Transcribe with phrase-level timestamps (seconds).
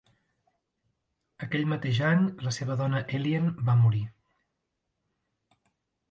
[1.47, 4.01] Aquell mateix any, la seva dona Eileen va morir.